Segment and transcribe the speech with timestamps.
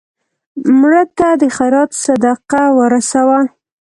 [0.79, 3.39] مړه ته د خیرات صدقه ورسوه